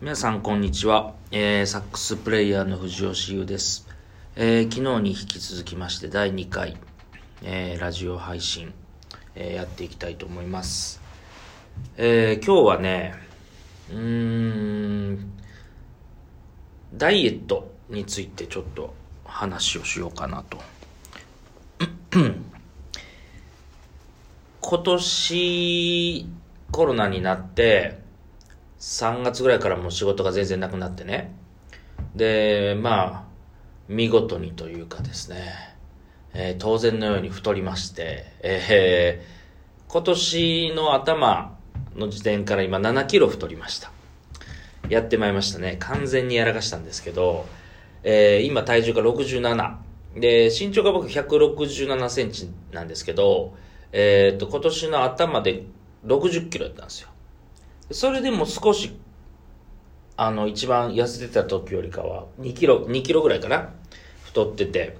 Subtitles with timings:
[0.00, 3.88] 皆さんこんにちは、えー、サックスプレイヤーの藤吉優です、
[4.36, 6.76] えー、昨日に引き続きまして第2回、
[7.42, 8.72] えー、ラジオ配信、
[9.34, 11.00] えやっていきたいと思います、
[11.96, 13.12] え今日はね
[13.92, 15.32] うん
[16.94, 18.94] ダイエットについてちょっと
[19.24, 20.58] 話をしようかなと。
[24.60, 26.26] 今年
[26.70, 28.06] コロナになって
[28.78, 31.34] 3月ぐらいからもう仕事が全然なくなってね。
[32.14, 33.24] で、まあ、
[33.88, 35.76] 見事にというかですね、
[36.34, 41.58] えー、当然のように太りまして、えー、今年の頭
[41.96, 43.90] の時点から今7キロ太りました。
[44.88, 45.76] やってまいりましたね。
[45.80, 47.46] 完全にやらかしたんですけど、
[48.02, 49.76] えー、今体重が67。
[50.16, 53.54] で、身長が僕167センチなんですけど、
[53.92, 55.64] えっ、ー、と、今年の頭で
[56.06, 57.08] 60キロやったんですよ。
[57.90, 58.98] それでも少し、
[60.16, 63.70] あの、一番痩せてた時よりかは、2キロ、2キロぐらいかな？
[64.24, 64.96] 太ってて。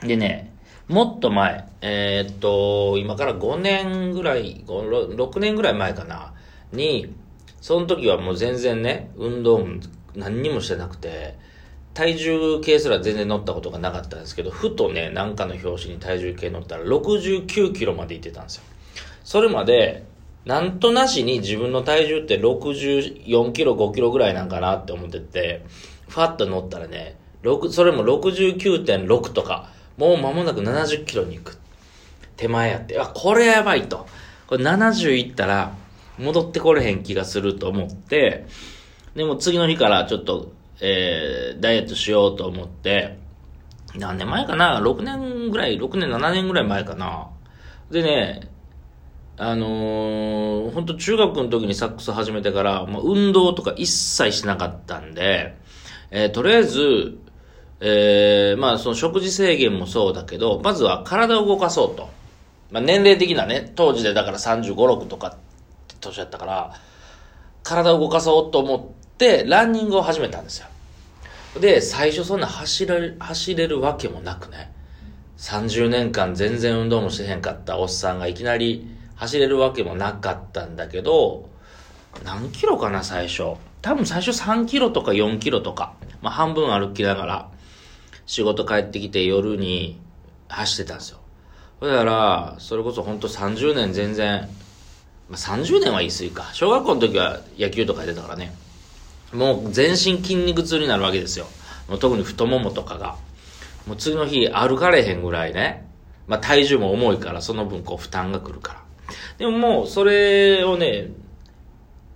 [0.00, 0.52] でね、
[0.88, 6.34] もっと前、えー、っと、今から5年ぐらい、6年ぐらい前かな、
[6.72, 7.14] に、
[7.60, 9.80] その時はもう全然ね、運動も
[10.14, 11.38] 何にもしてなくて、
[11.94, 18.64] 体重計すら全然乗ったことがなかったんですけど、ふとね、なんかの表紙に体重計乗ったら69キロまで行ってたんですよ。
[19.22, 20.04] それまで、
[20.44, 25.64] なんとなしに自分の体重って64キロ、5キロぐらいなんかなって思ってて、
[26.08, 27.16] ファッと乗ったらね、
[27.70, 31.58] それも69.6とか、もう間もなく70キロに行く。
[32.36, 34.06] 手前やって、あ、これやばいと。
[34.46, 35.74] これ70いったら、
[36.18, 38.46] 戻ってこれへん気がすると思って、
[39.14, 43.18] でも次の日からちょっと、えー、ダイエットしようと思って、
[43.96, 47.28] 何年前かな ?6 年ぐらい、6年、7年ぐらい前かな。
[47.90, 48.48] でね、
[49.36, 55.56] あのー、本当中学の時にサックス始めてから、まあ、運動とか一切しなかったんで、
[56.10, 57.18] えー、とりあえず、
[57.80, 62.08] えー、まあその食事制限もそうだけど、まずは体を動かそうと。
[62.70, 65.30] まあ年齢的なね、当時でだから35、6とかっ
[65.88, 66.74] て年だったから、
[67.64, 70.68] 体を動かそうと思って、ランニングを始めたんですよ。
[71.60, 74.72] で、最初そんな走れる、走れるわけもなくね、
[75.38, 81.48] 30年間全然運動もしてへんかったおっさんがいきなり、走れるわけもなかったんだけど、
[82.24, 83.54] 何キロかな、最初。
[83.82, 87.50] 多分最初3キロとか4キロとか、まあ半分歩きながら、
[88.26, 90.00] 仕事帰ってきて夜に
[90.48, 91.18] 走ってたんですよ。
[91.80, 94.48] だから、それこそ本当30年全然、
[95.28, 96.50] まあ、30年は言い過ぎか。
[96.52, 98.54] 小学校の時は野球とかやってたからね。
[99.32, 101.46] もう全身筋肉痛になるわけですよ。
[101.88, 103.16] もう特に太ももとかが。
[103.86, 105.86] もう次の日歩かれへんぐらいね。
[106.26, 108.83] まあ体重も重いからその分こう負担がくるから。
[109.38, 111.08] でももう、それをね、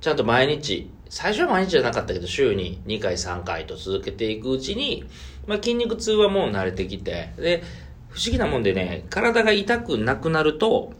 [0.01, 5.05] ちゃんと毎日、最初は毎日じゃなかったけど、週に2回3回と続けていくうちに、
[5.47, 7.63] まあ、筋肉痛はもう慣れてきて、で、
[8.11, 10.93] 不思議なもんでね、体が痛くなくなると、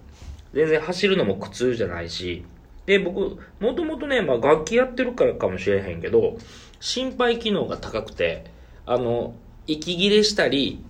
[0.55, 2.45] 全然走るのも苦痛じゃないし、
[2.87, 6.39] で、僕、もともとね、まあ、楽器やってるからかもしれへんけど、
[6.81, 8.51] 心肺機能が高くて、
[8.87, 9.35] あの、
[9.67, 10.83] 息切れしたり、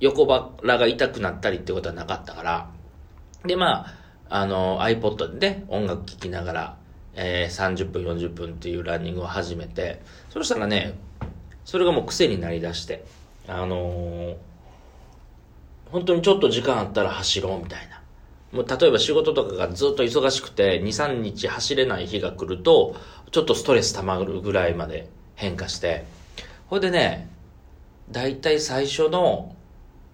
[0.00, 2.70] 横腹が痛くなったりってことはなかったから、
[3.46, 4.01] で、まあ、
[4.34, 6.76] あの、iPod で、音楽聴きながら、
[7.14, 10.00] えー、30分、40分っていうランニングを始めて、
[10.30, 10.94] そしたらね、
[11.66, 13.04] それがもう癖になりだして、
[13.46, 14.36] あのー、
[15.90, 18.00] 本当にちょっと時間あったら走ろうみたいな。
[18.52, 22.96] もう例えば仕事とかがずっと忙しくて、2、3日走れない日が来ると、
[23.32, 26.06] ちょっとストレス溜まるぐらいまで変化して、
[26.68, 27.28] ほいでね、
[28.10, 29.54] だいたい最初の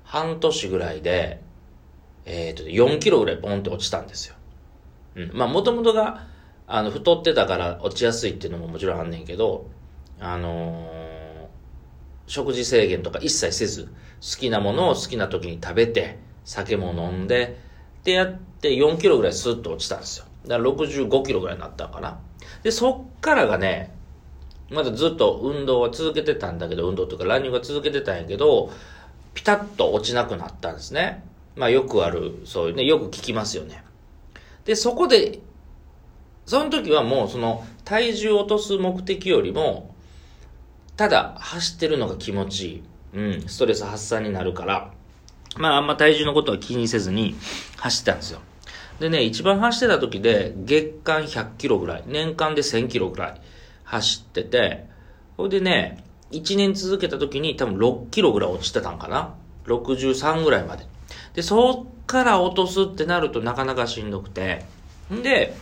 [0.02, 1.40] 半年ぐらいで、
[2.28, 4.36] えっ、ー、と、4キロぐらいポンって落ちたんですよ。
[5.16, 5.30] うん。
[5.32, 6.26] まあ、もともとが、
[6.66, 9.66] あの、太ってたから落ちやすいっていうのももちろんあんねんけど、
[10.20, 11.46] あのー、
[12.26, 17.58] 食事制限とか一切せず、好きなものを好きな時に食べて、酒も飲んで、
[18.00, 20.26] ってやって4キロぐらいスッと落ちたんですよ。
[20.46, 22.18] だから65キロぐらいになったのかな。
[22.62, 23.94] で、そっからがね、
[24.70, 28.70] まだずっと運動は続けてたんだけど、運動というかランニングは続けてたんやけど、
[29.32, 31.24] ピタッと落ちなくなったんですね。
[31.58, 33.84] まあよくある、そういうね、よく聞きますよね。
[34.64, 35.40] で、そこで、
[36.46, 39.94] その時はもうその体重を落とす目的よりも、
[40.96, 42.82] ただ走ってるのが気持ちいい。
[43.14, 44.92] うん、ストレス発散になるから、
[45.56, 47.34] まああんま体重のことは気にせずに
[47.78, 48.40] 走ったんですよ。
[49.00, 53.40] でね、一番走ってた時で月間100キロぐらい、年間で1000キロぐらい
[53.84, 54.86] 走ってて、
[55.36, 59.34] ほいでね、1年続けた時に多分6キロぐらい落ちてたんかな
[59.66, 60.86] ?63 ぐらいまで。
[61.34, 64.64] で、そっから落とすってなるとなかなかしんどくて。
[65.12, 65.54] んで、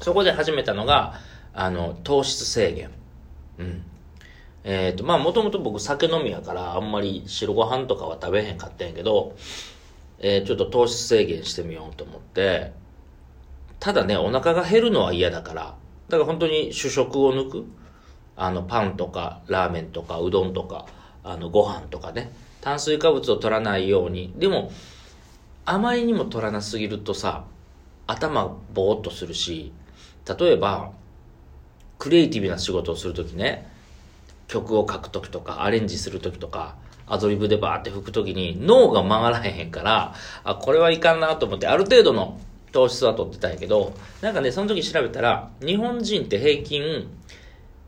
[0.00, 1.14] そこで始めたのが、
[1.52, 2.90] あの、糖質制限。
[3.58, 3.82] うん。
[4.64, 9.36] えっ、ー、と、まあ、もともと僕酒飲みやから、あんまり白ご飯とかは食べへんかったんやけど、
[10.18, 12.72] えー、ちょっと糖質制限してみようと思って、
[13.78, 15.74] ただね、お腹が減るのは嫌だから、
[16.08, 17.66] だから本当に主食を抜く。
[18.36, 20.86] あの、パンとか、ラーメンとか、うどんとか、
[21.22, 22.32] あの、ご飯とかね。
[22.60, 24.32] 炭水化物を取らないように。
[24.36, 24.70] でも、
[25.64, 27.44] あまりにも取らなすぎるとさ、
[28.06, 29.72] 頭ぼーっとするし、
[30.38, 30.92] 例えば、
[31.98, 33.70] クリエイティブな仕事をするときね、
[34.48, 36.76] 曲を書くときとか、アレンジするときとか、
[37.06, 40.14] アドリブでバーって吹くときに脳が回らへんから、
[40.44, 42.40] あ、これはいかんなと思って、ある程度の
[42.72, 47.08] 糖質は取ってたんやけど、なんかね、その時調べたら、日本人って平均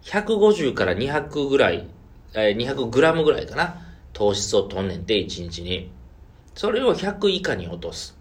[0.02, 1.88] 150から200ぐらい、
[2.34, 3.80] えー、200グラムぐらいかな、
[4.12, 5.90] 糖質を取んねんて、1日に。
[6.54, 8.18] それを100以下に落とす。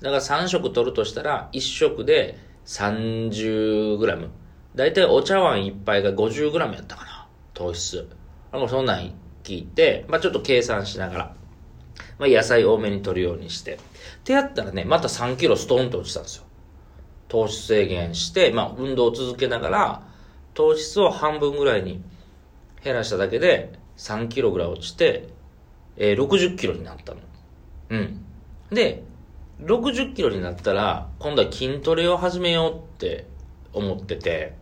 [0.00, 4.30] だから3食取るとしたら、1食で30グラム。
[4.74, 8.08] だいたいお茶碗1杯が50グラムやったかな、糖質。
[8.52, 9.12] あもうそんなん
[9.42, 11.36] 聞いて、まあちょっと計算しながら、
[12.18, 13.74] まあ野菜多めに取るようにして。
[13.74, 13.78] っ
[14.24, 16.44] てやったらね、また3キロストンと落ちたんですよ。
[17.28, 20.02] 糖質制限して、まあ運動を続けながら、
[20.54, 22.02] 糖質を半分ぐらいに
[22.82, 25.28] 減らしただけで3キロぐらい落ちて、
[25.96, 27.20] えー、60キロになったの。
[27.90, 28.24] うん。
[28.70, 29.04] で、
[29.62, 33.26] 60キロになったら、今度は筋トレを始めようって
[33.72, 34.54] 思ってて、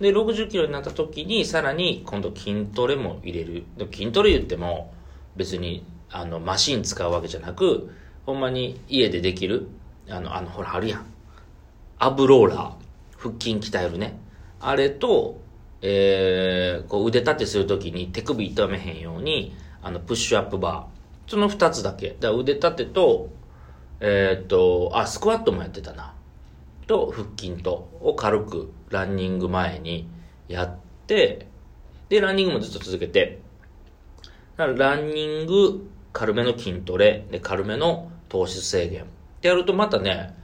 [0.00, 3.64] で、60キロになった時に、さらに今度筋トレも入れる。
[3.76, 4.92] でも筋トレ言っても、
[5.36, 7.90] 別に、あの、マシン使うわけじゃなく、
[8.26, 9.68] ほんまに家でできる、
[10.08, 11.06] あの、あの、ほら、あるやん。
[11.98, 12.72] アブローラー。
[13.18, 14.18] 腹筋鍛えるね。
[14.58, 15.40] あれと、
[15.82, 21.30] えー、こう腕立てするときに手首痛めへんように、あの、プッシュアップバー。
[21.30, 22.16] その二つだけ。
[22.20, 23.30] だ腕立てと、
[24.00, 26.14] えー、っと、あ、スクワットもやってたな。
[26.86, 30.08] と、腹筋と、を軽くランニング前に
[30.48, 31.46] やって、
[32.08, 33.40] で、ランニングもずっと続けて、
[34.56, 39.04] だからランニング、軽めの筋トレ、で、軽めの糖質制限。
[39.04, 39.06] っ
[39.40, 40.34] てやるとまたね、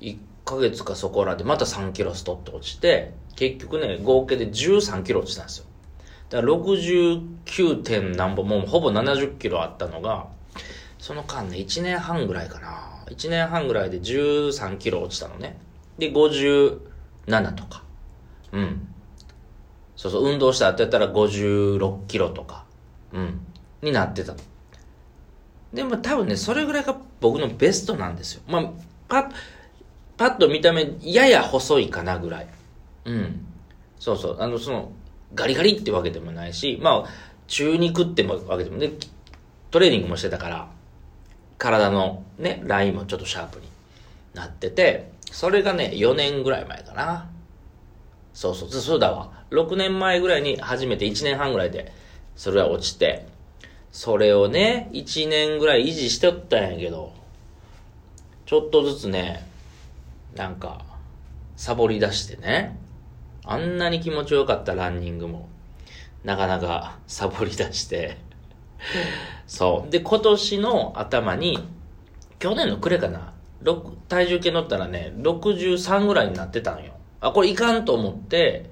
[0.00, 5.66] 1ヶ月かそこらでまた3キロストッと落ちて、結局ね、合計で13キロ落ちたんですよ。
[6.30, 10.28] だから69点何本、もうほぼ70キロあったのが、
[10.98, 12.94] その間ね、1年半ぐらいかな。
[13.06, 15.58] 1年半ぐらいで13キロ落ちたのね。
[15.98, 16.78] で、57
[17.54, 17.82] とか。
[18.52, 18.88] うん。
[19.96, 22.64] そうそう、運動した後やったら56キロとか。
[23.12, 23.40] うん。
[23.82, 24.34] になってた。
[25.72, 28.42] でも多分ね、それぐらいが僕のベストなんですよ。
[28.48, 28.70] まあ、
[29.08, 29.30] パッ、
[30.16, 32.48] パッと見た目、やや細いかなぐらい。
[33.04, 33.46] うん。
[33.98, 34.36] そうそう。
[34.40, 34.92] あの、その、
[35.34, 37.08] ガリガリってわけでもないし、まあ、
[37.46, 38.92] 中肉ってわけでもね、
[39.70, 40.68] トレーニングもしてたから、
[41.58, 43.66] 体のね、ラインもちょっとシャープに
[44.34, 47.28] なってて、それがね、4年ぐらい前かな。
[48.32, 49.44] そうそう、そうだわ。
[49.50, 51.92] 6年前ぐらいに初めて1年半ぐらいで、
[52.36, 53.26] それは落ちて、
[53.92, 57.12] それをね、1年ぐらい維持してったんやけど、
[58.46, 59.48] ちょっとずつね、
[60.34, 60.84] なんか、
[61.56, 62.78] サボり出してね、
[63.44, 65.48] あんなに気持ちよかったランニングも、
[66.24, 68.16] なかなかサボり出して
[69.46, 69.90] そう。
[69.90, 71.58] で、今年の頭に、
[72.38, 73.32] 去年の暮れかな、
[74.08, 76.92] 体重計乗ったらね、63ぐらいになってたんよ。
[77.20, 78.70] あ、これいかんと思って、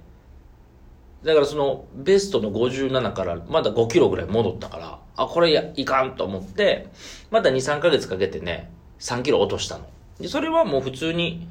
[1.25, 6.89] だからその、ベストの57からまだ5キロぐらい戻ったから、あ、これやいかんと思って、
[7.31, 9.87] また2、3ヶ月かけてね、3キロ落としたの。
[10.19, 11.47] で、それはもう普通に、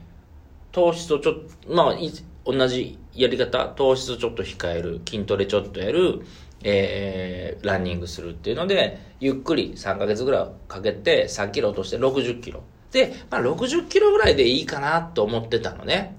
[0.72, 1.36] 糖質をちょっ
[1.68, 1.96] と、まあ、
[2.46, 6.22] 同じやり方、糖質ちょっと控える、筋トレちょっとやる、
[6.64, 12.64] えー、ランニングするっていうので、ゆっくり3ヶ月ぐらいかけて3キロ落として60キロ。
[12.92, 16.16] で、まあ60キロぐらいでいいかなと思ってたのね。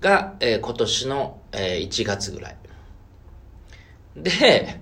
[0.00, 2.56] が、えー、今年の、えー、1月ぐらい。
[4.16, 4.80] で、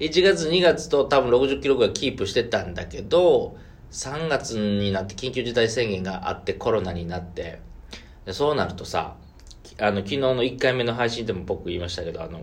[0.00, 3.56] 1月2月と多分60キロぐらいキープしてたんだけど、
[3.90, 7.60] 3月になって緊急事態宣言があってコロナになって、
[8.32, 9.16] そうなるとさ、
[9.78, 12.42] あの、昨日の1回目の配信でも僕言いましたけど、あの、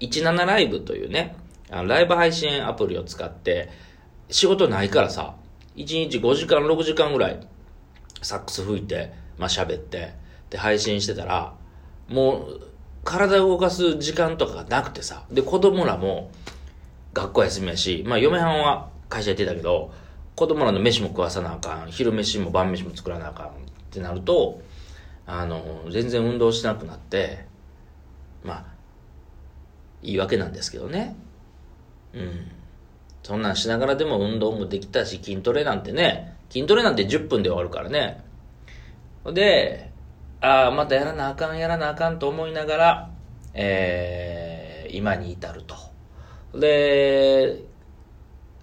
[0.00, 1.36] 17ライブというね、
[1.70, 3.70] あのライブ配信アプリを使って、
[4.30, 5.36] 仕事ないからさ、
[5.76, 7.46] 1日5時間、6時間ぐらい、
[8.22, 10.14] サックス吹いて、まあ喋って、
[10.50, 11.54] で、配信してたら、
[12.08, 12.60] もう、
[13.04, 16.30] 体を動かす時間とかがなくてさ、で、子供らも、
[17.12, 19.92] 学校休みやし、まあ嫁はんは会社行ってたけど、
[20.34, 23.50] 子供らの飯も食わさなあかん、昼飯も晩飯も作らなあかんっ
[23.90, 24.60] てなると、
[25.26, 27.46] あの、全然運動しなくなって、
[28.44, 28.64] まあ、
[30.02, 31.16] いいわけなんですけどね。
[32.14, 32.50] うん。
[33.22, 38.24] そんなんしながらでも運動もできたし、筋トレなんてね、筋トレなんて10分で終わるからね。
[39.32, 39.90] で、
[40.40, 43.10] ああ、またやらなあかん、やらなあかんと思いながら、
[43.52, 45.74] えー、今に至ると。
[46.54, 47.64] で、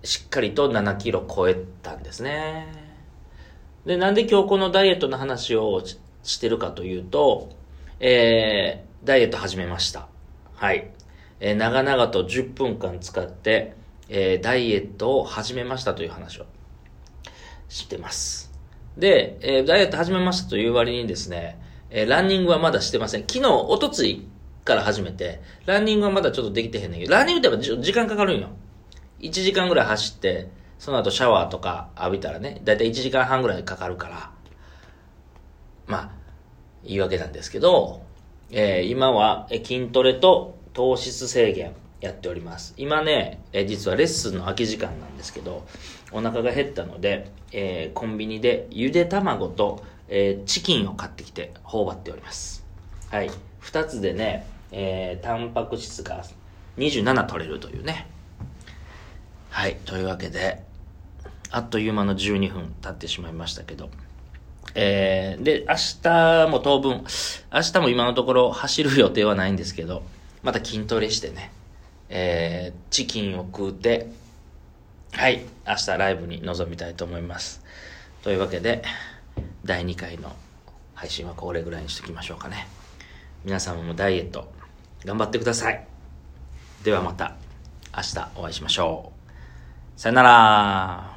[0.03, 2.67] しっかりと7キロ超えたんですね。
[3.85, 5.81] で、なんで今日このダイエットの話を
[6.23, 7.49] してるかというと、
[7.99, 10.07] えー、ダイエット始めました。
[10.55, 10.89] はい。
[11.39, 13.75] えー、長々と10分間使って、
[14.09, 16.45] えー、ダイエットを始めましたという話を
[17.69, 18.51] してます。
[18.97, 23.21] で、えー、ダイエット始めましたという割にですね、えー、ランニングはまだしてません。
[23.21, 24.27] 昨日、おとつい
[24.63, 28.49] から始めて、ランニングはまだちょっとできてへんねんけど、ランニングってやっぱ時間かかるんよ。
[29.19, 30.49] 1時間ぐらい走って、
[30.79, 34.31] その後シャワーとか浴びたらね、だいたい1時間半ぐらいかかるから、
[35.87, 36.09] まあ、
[36.83, 38.01] 言い訳なんですけど、
[38.51, 42.73] えー、今は筋トレと糖質制限やっております。
[42.77, 45.65] 今ね、え実はレッスンの空き時間なんですけど、
[46.11, 52.65] お腹が減ったので、えー、コンビニでゆで卵と、えー、チキンを買ってきて頬張っております。
[53.09, 53.31] はい。
[53.59, 56.23] 二つでね、えー、タンパク質が
[56.77, 58.07] 27取れるというね。
[59.49, 59.77] はい。
[59.85, 60.63] というわけで、
[61.51, 63.89] あっという間の12分経ってしまいましたけど、
[64.75, 67.03] えー、で、明日も当分、
[67.53, 70.03] 明日も今のところ走る予定はないんですけど、
[70.41, 71.51] また筋トレしてね、
[72.09, 74.07] えー、チキンを食うて、
[75.11, 77.63] はい、明日ライブに臨みたいと思います。
[78.23, 78.83] というわけで、
[79.63, 80.35] 第2回の
[80.93, 82.67] 配信はこれぐらいにしておきましょうかね。
[83.45, 84.51] 皆様もダイエット
[85.05, 85.85] 頑張ってください。
[86.83, 87.35] ではまた
[87.95, 89.11] 明日お会いしましょ
[89.97, 89.99] う。
[89.99, 91.12] さよなら。